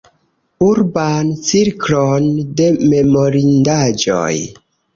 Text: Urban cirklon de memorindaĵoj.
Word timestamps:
Urban 0.69 1.29
cirklon 1.49 2.25
de 2.63 2.67
memorindaĵoj. 2.95 4.35